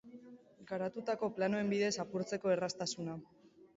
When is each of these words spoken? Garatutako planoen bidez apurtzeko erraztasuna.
Garatutako 0.71 1.29
planoen 1.37 1.69
bidez 1.75 1.93
apurtzeko 2.05 2.55
erraztasuna. 2.57 3.19